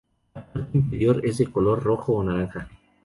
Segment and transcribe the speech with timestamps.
[0.33, 2.67] La parte inferior es de de color rojo o naranja.